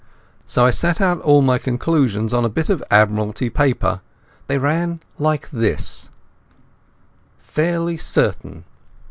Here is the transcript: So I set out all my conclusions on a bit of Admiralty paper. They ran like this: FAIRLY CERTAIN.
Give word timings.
So 0.47 0.65
I 0.65 0.71
set 0.71 0.99
out 0.99 1.21
all 1.21 1.43
my 1.43 1.59
conclusions 1.59 2.33
on 2.33 2.43
a 2.43 2.49
bit 2.49 2.71
of 2.71 2.83
Admiralty 2.89 3.51
paper. 3.51 4.01
They 4.47 4.57
ran 4.57 4.99
like 5.19 5.47
this: 5.51 6.09
FAIRLY 7.37 7.97
CERTAIN. 7.97 8.63